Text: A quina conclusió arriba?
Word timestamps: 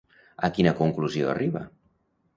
A 0.47 0.49
quina 0.55 0.73
conclusió 0.79 1.31
arriba? 1.35 1.65